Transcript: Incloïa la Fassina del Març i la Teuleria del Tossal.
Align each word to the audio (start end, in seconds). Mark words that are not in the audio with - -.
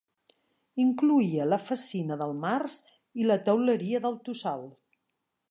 Incloïa 0.85 1.45
la 1.49 1.59
Fassina 1.65 2.17
del 2.23 2.33
Març 2.47 2.79
i 3.25 3.29
la 3.33 3.39
Teuleria 3.51 4.03
del 4.09 4.19
Tossal. 4.31 4.67